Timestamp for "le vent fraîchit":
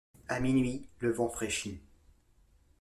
0.97-1.79